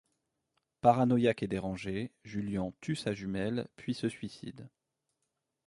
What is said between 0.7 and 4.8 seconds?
Paranoïaque et dérangé, Julian tue sa jumelle puis se suicide.